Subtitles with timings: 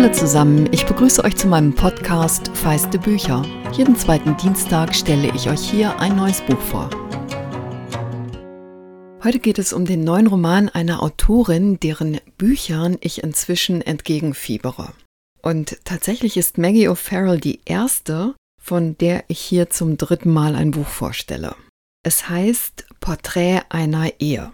[0.00, 3.44] Hallo zusammen, ich begrüße euch zu meinem Podcast Feiste Bücher.
[3.72, 6.88] Jeden zweiten Dienstag stelle ich euch hier ein neues Buch vor.
[9.24, 14.92] Heute geht es um den neuen Roman einer Autorin, deren Büchern ich inzwischen entgegenfiebere.
[15.42, 20.70] Und tatsächlich ist Maggie O'Farrell die erste, von der ich hier zum dritten Mal ein
[20.70, 21.56] Buch vorstelle.
[22.04, 24.52] Es heißt Porträt einer Ehe.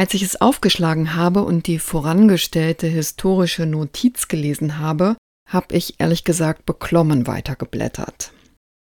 [0.00, 6.24] Als ich es aufgeschlagen habe und die vorangestellte historische Notiz gelesen habe, habe ich ehrlich
[6.24, 8.32] gesagt beklommen weitergeblättert.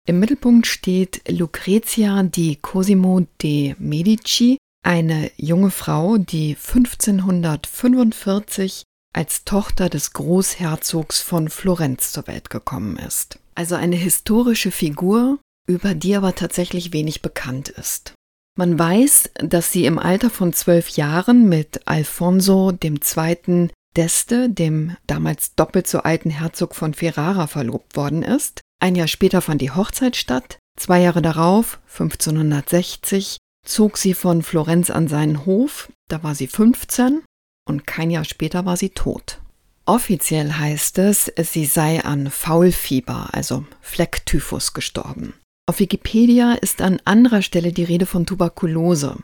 [0.06, 9.88] Im Mittelpunkt steht Lucrezia di Cosimo de Medici, eine junge Frau, die 1545 als Tochter
[9.88, 13.40] des Großherzogs von Florenz zur Welt gekommen ist.
[13.56, 18.14] Also eine historische Figur, über die aber tatsächlich wenig bekannt ist.
[18.56, 23.70] Man weiß, dass sie im Alter von zwölf Jahren mit Alfonso II.
[23.96, 28.60] d'Este, dem damals doppelt so alten Herzog von Ferrara, verlobt worden ist.
[28.80, 30.58] Ein Jahr später fand die Hochzeit statt.
[30.78, 35.90] Zwei Jahre darauf, 1560, zog sie von Florenz an seinen Hof.
[36.08, 37.22] Da war sie 15
[37.68, 39.40] und kein Jahr später war sie tot.
[39.86, 45.34] Offiziell heißt es, sie sei an Faulfieber, also Flecktyphus, gestorben.
[45.70, 49.18] Auf Wikipedia ist an anderer Stelle die Rede von Tuberkulose.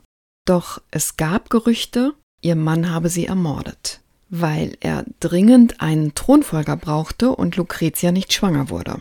[0.47, 7.31] Doch es gab Gerüchte, ihr Mann habe sie ermordet, weil er dringend einen Thronfolger brauchte
[7.31, 9.01] und Lucretia nicht schwanger wurde.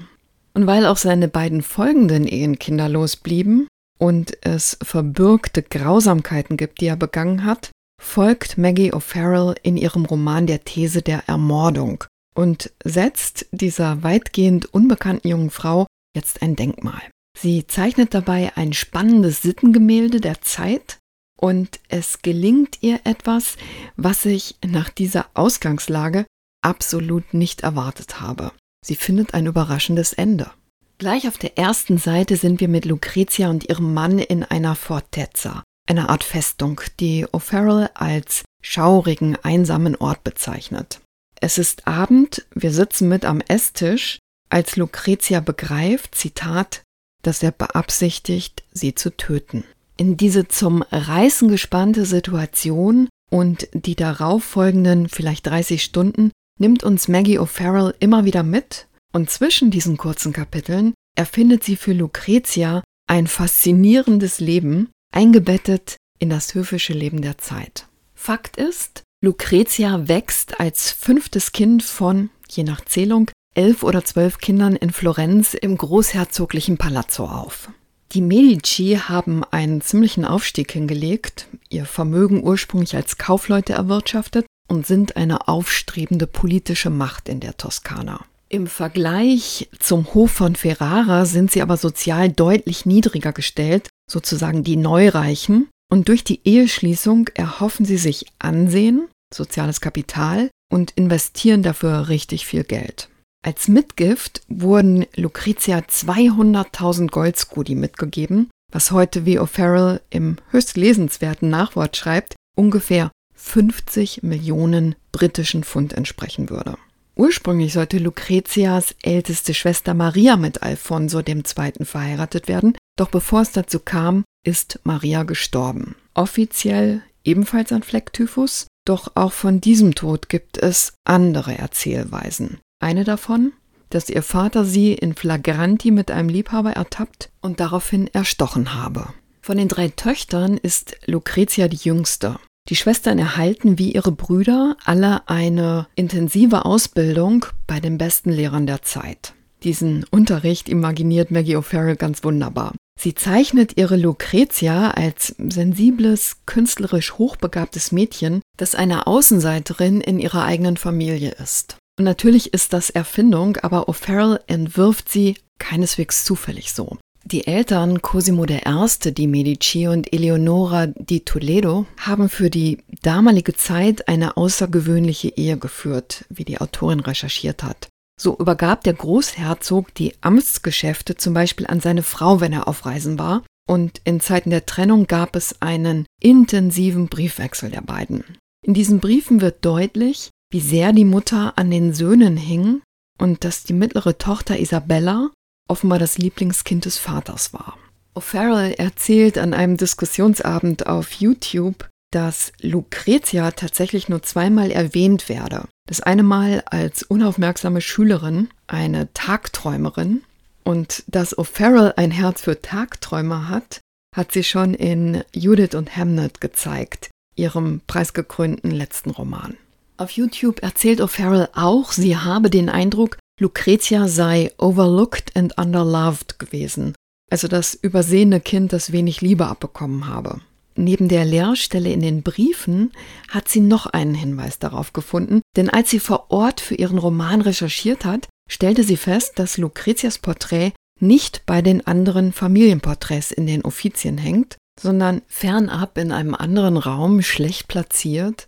[0.56, 3.68] Und weil auch seine beiden folgenden Ehen kinderlos blieben
[4.00, 7.70] und es verbürgte Grausamkeiten gibt, die er begangen hat,
[8.02, 15.28] folgt Maggie O'Farrell in ihrem Roman der These der Ermordung und setzt dieser weitgehend unbekannten
[15.28, 15.86] jungen Frau
[16.16, 17.04] jetzt ein Denkmal.
[17.38, 21.00] Sie zeichnet dabei ein spannendes Sittengemälde der Zeit
[21.40, 23.58] und es gelingt ihr etwas,
[23.98, 26.26] was ich nach dieser Ausgangslage
[26.62, 28.52] absolut nicht erwartet habe.
[28.86, 30.50] Sie findet ein überraschendes Ende.
[30.98, 35.64] Gleich auf der ersten Seite sind wir mit Lucretia und ihrem Mann in einer Fortezza,
[35.90, 41.02] einer Art Festung, die O'Farrell als schaurigen, einsamen Ort bezeichnet.
[41.42, 46.84] Es ist Abend, wir sitzen mit am Esstisch, als Lucretia begreift, Zitat,
[47.26, 49.64] dass er beabsichtigt, sie zu töten.
[49.98, 57.08] In diese zum Reißen gespannte Situation und die darauf folgenden vielleicht 30 Stunden nimmt uns
[57.08, 63.28] Maggie O'Farrell immer wieder mit und zwischen diesen kurzen Kapiteln erfindet sie für Lucretia ein
[63.28, 67.88] faszinierendes Leben, eingebettet in das höfische Leben der Zeit.
[68.14, 74.76] Fakt ist, Lucretia wächst als fünftes Kind von, je nach Zählung, elf oder zwölf Kindern
[74.76, 77.70] in Florenz im großherzoglichen Palazzo auf.
[78.12, 85.18] Die Medici haben einen ziemlichen Aufstieg hingelegt, ihr Vermögen ursprünglich als Kaufleute erwirtschaftet und sind
[85.18, 88.24] eine aufstrebende politische Macht in der Toskana.
[88.48, 94.78] Im Vergleich zum Hof von Ferrara sind sie aber sozial deutlich niedriger gestellt, sozusagen die
[94.78, 102.46] Neureichen, und durch die Eheschließung erhoffen sie sich Ansehen, soziales Kapital und investieren dafür richtig
[102.46, 103.10] viel Geld.
[103.46, 111.96] Als Mitgift wurden Lucretia 200.000 Goldscudi mitgegeben, was heute wie O'Farrell im höchst lesenswerten Nachwort
[111.96, 116.80] schreibt, ungefähr 50 Millionen britischen Pfund entsprechen würde.
[117.16, 121.44] Ursprünglich sollte Lucretias älteste Schwester Maria mit Alfonso II.
[121.84, 125.94] verheiratet werden, doch bevor es dazu kam, ist Maria gestorben.
[126.16, 132.58] Offiziell ebenfalls an Flecktyphus, doch auch von diesem Tod gibt es andere Erzählweisen.
[132.86, 133.52] Eine davon,
[133.90, 139.08] dass ihr Vater sie in Flagranti mit einem Liebhaber ertappt und daraufhin erstochen habe.
[139.42, 142.38] Von den drei Töchtern ist Lucretia die jüngste.
[142.70, 148.84] Die Schwestern erhalten wie ihre Brüder alle eine intensive Ausbildung bei den besten Lehrern der
[148.84, 149.34] Zeit.
[149.64, 152.74] Diesen Unterricht imaginiert Maggie O'Farrell ganz wunderbar.
[153.00, 160.78] Sie zeichnet ihre Lucretia als sensibles, künstlerisch hochbegabtes Mädchen, das eine Außenseiterin in ihrer eigenen
[160.78, 161.78] Familie ist.
[161.98, 166.98] Und natürlich ist das Erfindung, aber O'Farrell entwirft sie keineswegs zufällig so.
[167.24, 169.12] Die Eltern Cosimo I.
[169.12, 176.26] di Medici und Eleonora di Toledo haben für die damalige Zeit eine außergewöhnliche Ehe geführt,
[176.30, 177.88] wie die Autorin recherchiert hat.
[178.22, 183.18] So übergab der Großherzog die Amtsgeschäfte zum Beispiel an seine Frau, wenn er auf Reisen
[183.18, 188.24] war, und in Zeiten der Trennung gab es einen intensiven Briefwechsel der beiden.
[188.64, 192.82] In diesen Briefen wird deutlich, wie sehr die Mutter an den Söhnen hing
[193.20, 195.32] und dass die mittlere Tochter Isabella
[195.68, 197.78] offenbar das Lieblingskind des Vaters war.
[198.16, 205.66] O'Farrell erzählt an einem Diskussionsabend auf YouTube, dass Lucretia tatsächlich nur zweimal erwähnt werde.
[205.90, 210.24] Das eine Mal als unaufmerksame Schülerin, eine Tagträumerin.
[210.64, 213.82] Und dass O'Farrell ein Herz für Tagträumer hat,
[214.16, 219.58] hat sie schon in Judith und Hamnet gezeigt, ihrem preisgekrönten letzten Roman.
[219.98, 226.94] Auf YouTube erzählt O'Farrell auch, sie habe den Eindruck, Lucretia sei overlooked and underloved gewesen,
[227.32, 230.42] also das übersehene Kind, das wenig Liebe abbekommen habe.
[230.76, 232.92] Neben der Leerstelle in den Briefen
[233.30, 237.40] hat sie noch einen Hinweis darauf gefunden, denn als sie vor Ort für ihren Roman
[237.40, 243.64] recherchiert hat, stellte sie fest, dass Lucretias Porträt nicht bei den anderen Familienporträts in den
[243.64, 248.48] Offizien hängt, sondern fernab in einem anderen Raum schlecht platziert.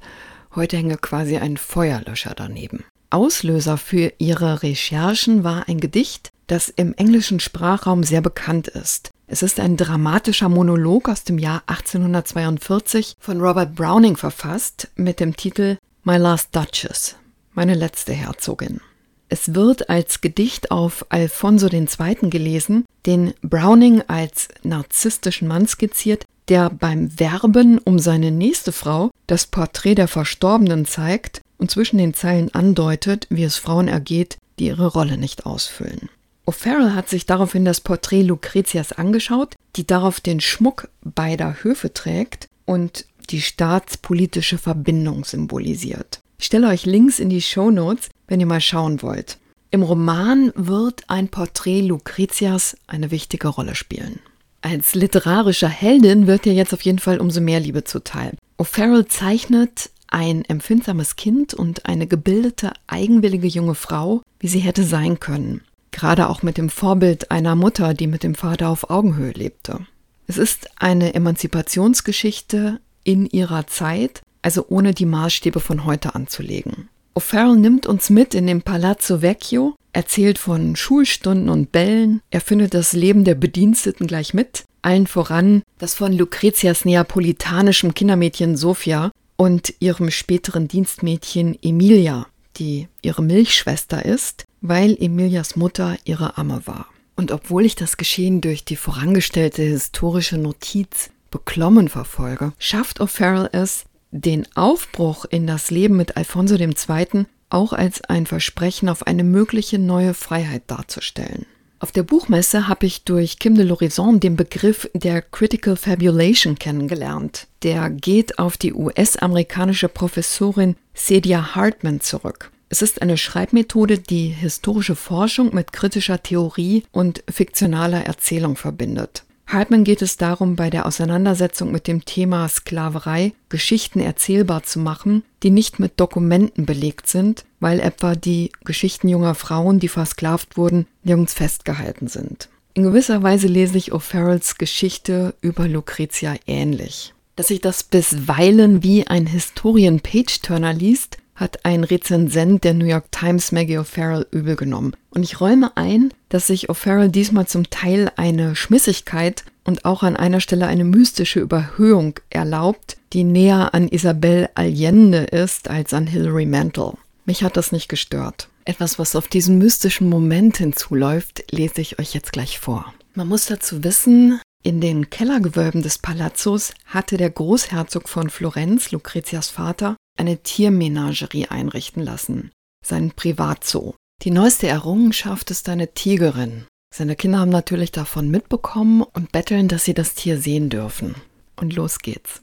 [0.58, 2.84] Heute hänge quasi ein Feuerlöscher daneben.
[3.12, 9.12] Auslöser für ihre Recherchen war ein Gedicht, das im englischen Sprachraum sehr bekannt ist.
[9.28, 15.38] Es ist ein dramatischer Monolog aus dem Jahr 1842 von Robert Browning verfasst mit dem
[15.38, 17.18] Titel My Last Duchess,
[17.54, 18.82] meine letzte Herzogin.
[19.30, 22.30] Es wird als Gedicht auf Alfonso II.
[22.30, 29.46] gelesen, den Browning als narzisstischen Mann skizziert, der beim Werben um seine nächste Frau das
[29.48, 34.88] Porträt der Verstorbenen zeigt und zwischen den Zeilen andeutet, wie es Frauen ergeht, die ihre
[34.88, 36.10] Rolle nicht ausfüllen.
[36.46, 42.48] O'Farrell hat sich daraufhin das Porträt Lucretias angeschaut, die darauf den Schmuck beider Höfe trägt
[42.66, 46.22] und die staatspolitische Verbindung symbolisiert.
[46.40, 49.38] Ich stelle euch Links in die Show Notes, wenn ihr mal schauen wollt.
[49.72, 54.20] Im Roman wird ein Porträt Lucretias eine wichtige Rolle spielen.
[54.62, 58.38] Als literarischer Heldin wird ihr jetzt auf jeden Fall umso mehr Liebe zuteil.
[58.58, 65.20] O'Farrell zeichnet ein empfindsames Kind und eine gebildete, eigenwillige junge Frau, wie sie hätte sein
[65.20, 65.62] können
[65.98, 69.80] gerade auch mit dem Vorbild einer Mutter, die mit dem Vater auf Augenhöhe lebte.
[70.28, 76.90] Es ist eine Emanzipationsgeschichte in ihrer Zeit, also ohne die Maßstäbe von heute anzulegen.
[77.16, 82.76] O'Farrell nimmt uns mit in den Palazzo Vecchio, erzählt von Schulstunden und Bällen, er findet
[82.76, 89.74] das Leben der Bediensteten gleich mit, allen voran das von Lucretias neapolitanischem Kindermädchen Sophia und
[89.80, 96.88] ihrem späteren Dienstmädchen Emilia, die ihre Milchschwester ist, weil Emilias Mutter ihre Amme war.
[97.16, 103.86] Und obwohl ich das Geschehen durch die vorangestellte historische Notiz beklommen verfolge, schafft O'Farrell es,
[104.12, 107.26] den Aufbruch in das Leben mit Alfonso II.
[107.50, 111.46] auch als ein Versprechen auf eine mögliche neue Freiheit darzustellen.
[111.80, 117.48] Auf der Buchmesse habe ich durch Kim de l'Horizon den Begriff der Critical Fabulation kennengelernt.
[117.62, 122.52] Der geht auf die US-amerikanische Professorin Cedia Hartman zurück.
[122.70, 129.24] Es ist eine Schreibmethode, die historische Forschung mit kritischer Theorie und fiktionaler Erzählung verbindet.
[129.48, 135.24] Hartman geht es darum, bei der Auseinandersetzung mit dem Thema Sklaverei Geschichten erzählbar zu machen,
[135.42, 140.86] die nicht mit Dokumenten belegt sind, weil etwa die Geschichten junger Frauen, die versklavt wurden,
[141.04, 142.50] nirgends festgehalten sind.
[142.74, 147.14] In gewisser Weise lese ich O'Farrells Geschichte über Lucretia ähnlich.
[147.38, 153.52] Dass sich das bisweilen wie ein Historien-Page-Turner liest, hat ein Rezensent der New York Times
[153.54, 154.94] Maggie O'Farrell übel genommen.
[155.12, 160.18] Und ich räume ein, dass sich O'Farrell diesmal zum Teil eine Schmissigkeit und auch an
[160.18, 166.46] einer Stelle eine mystische Überhöhung erlaubt, die näher an Isabel Allende ist als an Hilary
[166.46, 166.94] Mantel.
[167.26, 168.50] Mich hat das nicht gestört.
[168.66, 172.94] Etwas, was auf diesen mystischen Moment hinzuläuft, lese ich euch jetzt gleich vor.
[173.14, 179.50] Man muss dazu wissen, in den Kellergewölben des Palazzos hatte der Großherzog von Florenz, Lucretias
[179.50, 182.52] Vater, eine Tiermenagerie einrichten lassen,
[182.86, 183.96] sein Privatzoo.
[184.24, 186.66] Die neueste Errungenschaft ist eine Tigerin.
[186.94, 191.16] Seine Kinder haben natürlich davon mitbekommen und betteln, dass sie das Tier sehen dürfen.
[191.56, 192.42] Und los geht's.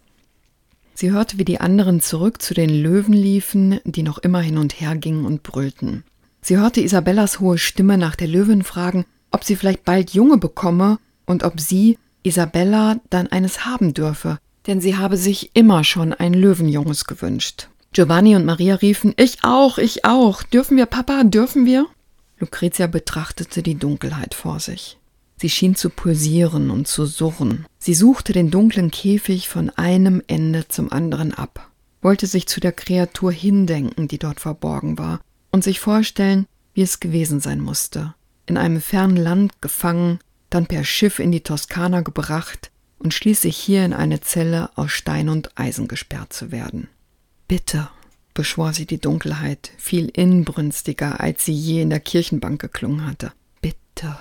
[0.95, 4.81] Sie hörte, wie die anderen zurück zu den Löwen liefen, die noch immer hin und
[4.81, 6.04] her gingen und brüllten.
[6.40, 10.99] Sie hörte Isabellas hohe Stimme nach der Löwin fragen, ob sie vielleicht bald Junge bekomme
[11.26, 16.35] und ob sie, Isabella, dann eines haben dürfe, denn sie habe sich immer schon ein
[16.35, 17.68] Löwenjunges gewünscht.
[17.92, 20.42] Giovanni und Maria riefen, ich auch, ich auch.
[20.42, 21.87] Dürfen wir, Papa, dürfen wir?
[22.38, 24.99] Lucretia betrachtete die Dunkelheit vor sich.
[25.37, 27.66] Sie schien zu pulsieren und zu surren.
[27.78, 31.71] Sie suchte den dunklen Käfig von einem Ende zum anderen ab,
[32.02, 36.99] wollte sich zu der Kreatur hindenken, die dort verborgen war, und sich vorstellen, wie es
[36.99, 38.14] gewesen sein musste.
[38.47, 40.18] In einem fernen Land gefangen,
[40.50, 42.71] dann per Schiff in die Toskana gebracht,
[43.04, 46.88] und schließlich hier in eine Zelle aus Stein und Eisen gesperrt zu werden.
[47.46, 47.90] Bitte,
[48.32, 53.32] beschwor sie die Dunkelheit, viel inbrünstiger, als sie je in der Kirchenbank geklungen hatte.
[53.61, 54.16] Bitte.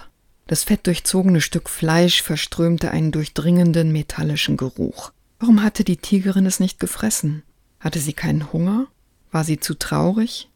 [0.48, 5.14] Das fettdurchzogene Stück Fleisch verströmte einen durchdringenden metallischen Geruch.
[5.40, 7.44] Warum hatte die Tigerin es nicht gefressen?
[7.80, 8.88] Hatte sie keinen Hunger?
[9.32, 10.50] War sie zu traurig?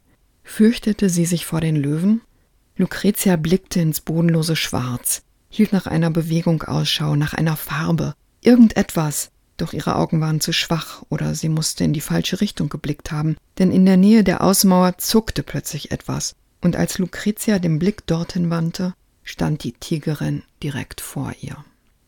[0.43, 2.21] Fürchtete sie sich vor den Löwen?
[2.75, 9.73] Lucretia blickte ins bodenlose Schwarz, hielt nach einer Bewegung Ausschau, nach einer Farbe, irgendetwas, doch
[9.73, 13.71] ihre Augen waren zu schwach oder sie musste in die falsche Richtung geblickt haben, denn
[13.71, 18.93] in der Nähe der Außenmauer zuckte plötzlich etwas, und als Lucretia den Blick dorthin wandte,
[19.23, 21.57] stand die Tigerin direkt vor ihr.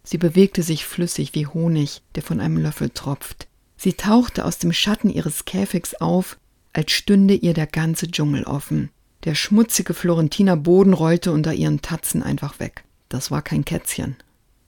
[0.04, 3.48] Sie bewegte sich flüssig wie Honig, der von einem Löffel tropft.
[3.78, 6.38] Sie tauchte aus dem Schatten ihres Käfigs auf,
[6.74, 8.90] als stünde ihr der ganze Dschungel offen.
[9.26, 12.84] Der schmutzige Florentiner Boden rollte unter ihren Tatzen einfach weg.
[13.10, 14.16] Das war kein Kätzchen.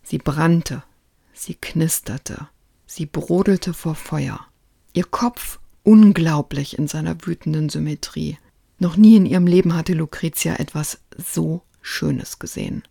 [0.04, 0.84] Sie brannte,
[1.34, 2.48] sie knisterte,
[2.86, 4.40] sie brodelte vor Feuer.
[4.94, 8.38] Ihr Kopf unglaublich in seiner wütenden Symmetrie.
[8.80, 12.84] Noch nie in ihrem Leben hatte Lucretia etwas so Schönes gesehen.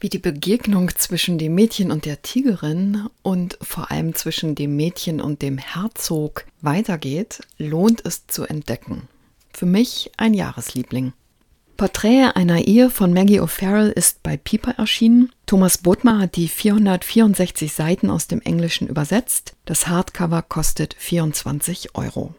[0.00, 5.20] Wie die Begegnung zwischen dem Mädchen und der Tigerin und vor allem zwischen dem Mädchen
[5.20, 9.08] und dem Herzog weitergeht, lohnt es zu entdecken.
[9.52, 11.12] Für mich ein Jahresliebling.
[11.76, 15.30] Porträt einer Ehe von Maggie O'Farrell ist bei Piper erschienen.
[15.46, 19.54] Thomas Bodmer hat die 464 Seiten aus dem Englischen übersetzt.
[19.64, 22.34] Das Hardcover kostet 24 Euro.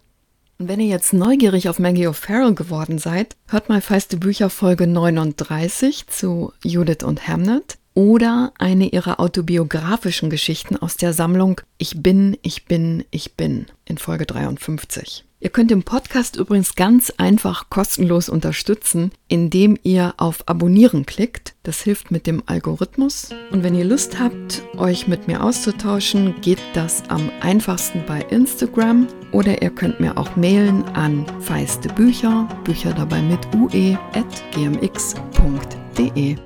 [0.57, 4.87] Und wenn ihr jetzt neugierig auf Maggie O'Farrell geworden seid, hört mal Feiste Bücher Folge
[4.87, 12.37] 39 zu Judith und Hamnet oder eine ihrer autobiografischen Geschichten aus der Sammlung Ich bin,
[12.41, 15.25] ich bin, ich bin in Folge 53.
[15.45, 21.53] Ihr könnt den Podcast übrigens ganz einfach kostenlos unterstützen, indem ihr auf Abonnieren klickt.
[21.61, 23.29] Das hilft mit dem Algorithmus.
[23.51, 29.05] Und wenn ihr Lust habt, euch mit mir auszutauschen, geht das am einfachsten bei Instagram
[29.33, 34.25] oder ihr könnt mir auch mailen an feiste Bücher, Bücher dabei mit ue, at
[34.55, 36.37] gmx.de.